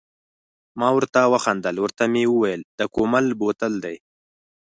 ما 0.79 0.89
ورته 0.97 1.19
و 1.31 1.35
خندل، 1.45 1.75
ورته 1.79 2.03
مې 2.11 2.23
وویل 2.29 2.61
د 2.79 2.81
کومل 2.95 3.25
بوتل 3.39 3.73
دی. 3.83 3.97